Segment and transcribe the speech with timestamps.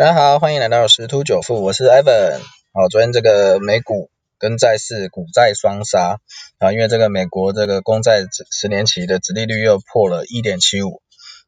[0.00, 2.38] 大家好，欢迎来到十突九富，我是 Evan。
[2.72, 6.20] 好，昨天这个美股跟债市股债双杀
[6.56, 11.02] 啊，因为这个美国这个公债十年期的殖利率又破了一点七五，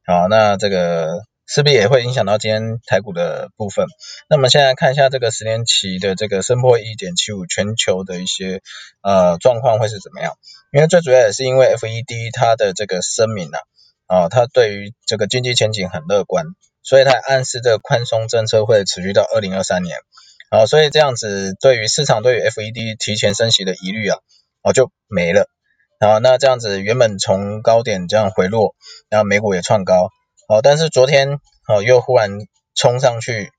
[0.05, 3.87] 好，那这个势必也会影响到今天台股的部分。
[4.29, 8.61] 那么现在看一下这个十年期的这个升破一点七五，全球的一些
[9.01, 10.35] 呃状况会是怎么样？
[10.75, 16.45] 因为最主要也是因为 FED 它的这个声明啊，啊，它对于这个经济前景很乐观。
[16.83, 19.99] 所以它暗示这个宽松政策会持续到二零二三年，
[20.51, 24.19] 啊，所以这样子对于市场对于 FED 提前升息的疑虑啊，
[24.63, 25.49] 啊就没了，
[26.01, 28.75] 啊，那这样子原本从高点这样回落，
[29.09, 30.11] 然后美股也创高，
[30.49, 32.31] 好，但是昨天啊又忽然
[32.75, 33.51] 冲上去，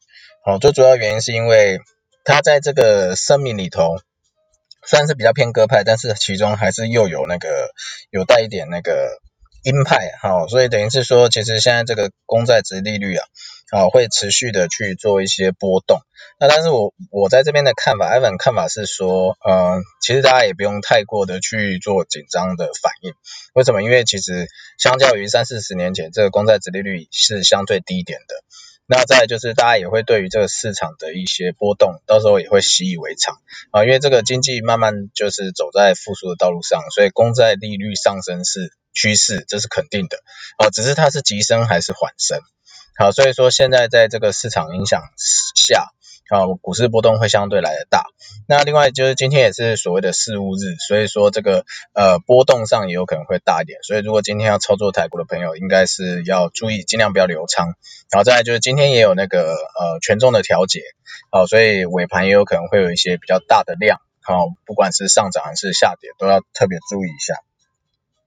[0.45, 1.79] 好，最主要原因是因为
[2.25, 3.95] 它在这个声明里头，
[4.85, 7.71] 虽然是比较偏鸽派，但是其中还是又有那个
[8.11, 9.19] 有带一点那个。
[9.63, 13.25] 鹰派，好，所以等于是说，其实现在这个公债值利率啊，
[13.71, 15.99] 啊，会持续的去做一些波动。
[16.39, 23.13] 那但是我我在这边的看法艾文看法是说，呃，其实大家也不用太过的去做紧张的反应。
[23.53, 23.81] 为什么？
[23.83, 28.35] 因为其实相较于三四十年前，这个公债值利率是相对低一点的。
[28.85, 38.73] 那再就是大家也会对于这个市场的一些波动，到时候也会习以为常啊，因为这个经济慢慢就是走在复苏的道路上，所以公债利率上升是。
[38.95, 40.19] 趋势这是肯定的，
[40.55, 42.39] 啊，只是它是急升还是缓升，
[42.95, 45.01] 好，所以说现在在这个市场影响
[45.55, 45.87] 下，
[46.33, 48.07] 啊，股市波动会相对来的大。
[48.47, 53.77] 那另外就是今天也是所谓的事务日，所以说这个呃波动上也有可能会大一点。
[53.83, 57.75] 所以如果今天要操作台股的朋友，应该是要注意尽量不要留仓。
[58.09, 60.81] 然后再来就是今天也有那个呃权重的调节，
[61.29, 67.35] 好，所以尾盘也有可能会有一些比较大的量，好，不管是上涨还是下跌，都要特别注意一下。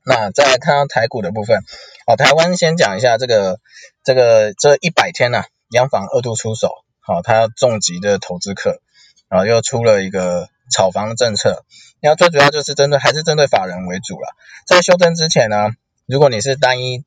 [0.04, 1.58] 那再来看到台股的部分，
[2.06, 3.58] 好，台湾先讲一下这个
[4.04, 6.70] 这个这一百天呢，央行二度出手，
[7.06, 8.80] 好，它重疾的投资客，
[9.28, 11.64] 然后又出了一个炒房政策，
[12.00, 14.34] 那最主要就是针对还是针对法人为主了。
[14.66, 15.70] 在修正之前呢，
[16.06, 17.04] 如果你是单一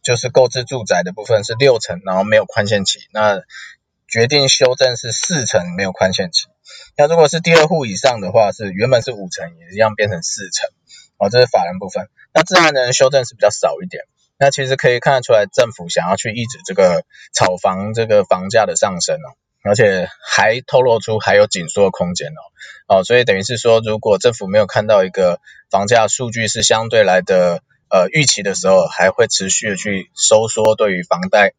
[0.00, 3.42] 就是购置住宅的部分是六成，然后没有宽限期，那
[4.06, 6.46] 决定修正是四成没有宽限期。
[6.96, 10.70] 那如果是第二户以上的话，是原本是五成，也一样变成四成。
[11.18, 12.08] 哦，这是法人部分。
[12.32, 14.04] 那自然人修正是比较少一点。
[14.42, 22.42] 那其实可以看得出来，政府想要去抑制这个炒房这个房价的上升哦，而且还透露出还有紧缩空间哦。
[22.88, 25.38] 哦，所以等于是说，如果政府没有看到一个
[25.70, 31.52] 房价数据是相对来的呃预期的时候，还会持续的去收缩对于房贷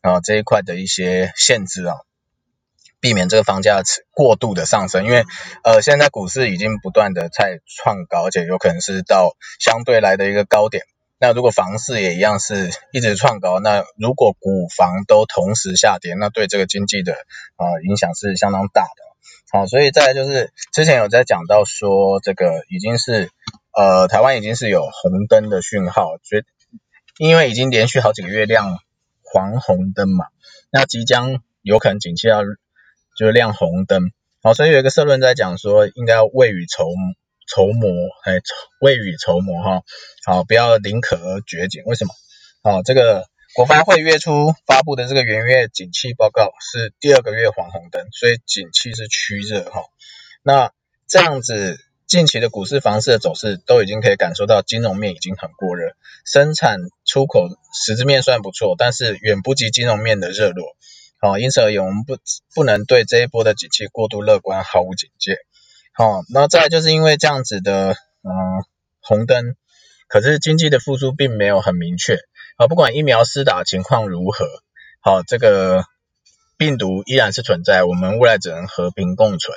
[0.00, 1.96] 啊这一块的一些限制啊。
[3.00, 5.24] 避免这个房价过度的上升，因为
[5.62, 10.84] 呃现在股市已经不断的在创高，而且有可能是到相对来的一个高点。
[11.20, 18.88] 那如果房市也一样是一直创高，那如果股房都同时下跌，那对这个经济的啊影响是相当大的。
[19.52, 23.30] 好，所以再就是之前有在讲到说这个已经是
[23.72, 26.42] 呃台湾已经是有红灯的讯号，所以
[27.18, 28.78] 因为已经连续好几个月亮
[29.22, 30.26] 黄红灯嘛，
[30.70, 32.42] 那即将有可能景气要。
[33.16, 36.86] 就是亮红灯，好，所以有一个社论在讲说，应该要未雨绸
[37.52, 37.88] 绸缪，
[38.24, 38.40] 哎，
[38.80, 39.82] 未雨绸缪哈，
[40.24, 41.82] 好，不要宁可而绝景。
[41.84, 42.14] 为什么？
[42.62, 49.82] 好，这个国发会月初发布的这个元月景气报告是第二个月黄红灯，所以景气是趋热哈。
[50.42, 50.70] 那
[51.08, 55.94] 这样子，近期的股市、房市的走势都已经可以感受到，金融面已经很过热，
[56.24, 60.76] 生产出口实质面算不错，但是远不及金融面的热络。
[61.18, 62.16] 好，因此而言，我们不
[62.54, 65.36] 不能对这一波的景气过度乐观，毫无警戒。
[66.00, 68.32] 哦，那再就是因为这样子的，嗯，
[69.02, 69.54] 红灯，
[70.08, 72.16] 可是经济的复苏并没有很明确。
[72.56, 74.46] 啊，不管疫苗施打情况如何，
[75.02, 75.84] 好，这个
[76.56, 79.54] 病毒依然是存在，我们未来只能和平共存。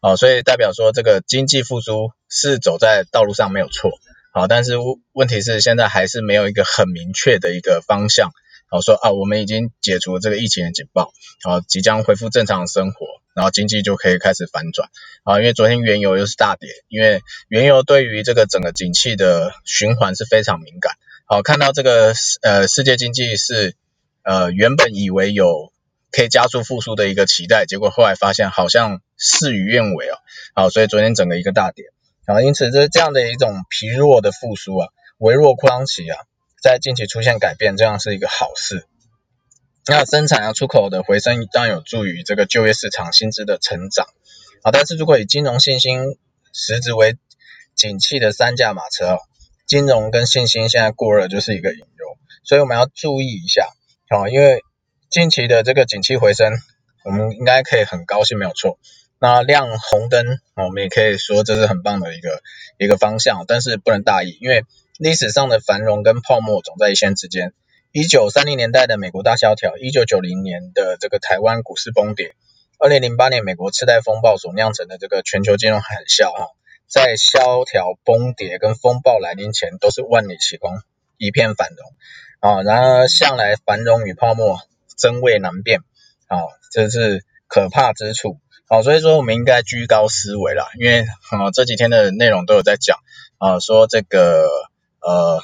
[0.00, 3.92] 好，所以代表说这个经济复苏是走在道路上没有错。
[4.32, 4.72] 好，但是
[5.12, 8.32] 问题是现在还是没有一个很明确的一个方向。
[8.68, 11.12] 好说啊，我们已经解除这个疫情的警报，
[11.44, 14.88] 然后即将恢复正常生活，然后经济就可以开始反转
[15.24, 15.38] 啊。
[15.38, 20.94] 因为昨天原油又是大跌，因为原油对于这个整个景气的循环是非常敏感。
[21.26, 23.74] 好，看到这个世呃世界经济是
[24.22, 25.72] 呃原本以为有
[26.10, 30.16] 可以加速复苏的一个期待，结果后来发现好像事与愿违哦。
[30.54, 31.86] 好，所以昨天整个一个大跌
[32.26, 34.88] 啊，因此这这样的一种疲弱的复苏啊，
[35.18, 36.18] 微弱扩张期啊。
[36.62, 38.86] 在近期出现改变，这样是一个好事。
[39.86, 44.06] 那生产啊出口的回升当然有助于这个就业市场薪资的成长
[44.62, 44.70] 啊。
[44.72, 46.16] 但是如果以金融信心
[46.52, 47.18] 实质为
[47.74, 49.18] 景气的三驾马车，
[49.66, 53.68] 金融跟信心现在过热就是一个隐忧，所以我们要注意一下
[54.08, 54.28] 啊。
[54.30, 54.62] 因为
[55.10, 56.52] 近期的这个景气回升
[57.04, 58.78] 我们应该可以很高兴没有错。
[59.18, 60.24] 那亮红灯，
[60.56, 62.40] 我们也可以说这是很棒的一个
[62.78, 64.64] 一个方向，但是不能大意，因为
[64.98, 67.52] 历史上的繁荣跟泡沫总在一线之间。
[67.96, 72.34] 一九三零年代的美国大萧条，一九九零年的这个台湾股市崩跌，
[72.80, 76.48] 二零零八年美国次贷风暴所酿成的这个全球金融海啸，哈，
[76.88, 80.72] 在萧条崩跌跟风暴来临前，都是万里晴空，
[81.18, 81.92] 一片繁荣
[82.40, 82.62] 啊。
[82.62, 84.58] 然而向来繁荣与泡沫
[84.96, 85.78] 真伪难辨
[86.26, 86.38] 啊，
[86.72, 88.40] 这是可怕之处。
[88.68, 92.98] 好，所以说我们应该居高思维啦，因为啊这几天的内容都有在讲
[93.38, 94.48] 啊，说这个
[94.98, 95.40] 呃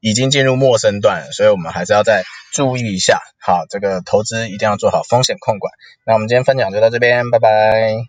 [0.00, 3.20] 已经进入陌生段，所以我们还是要再注意一下。
[3.38, 5.72] 好，这个投资一定要做好风险控管。
[6.04, 8.06] 那我们今天分享就到这边，拜拜。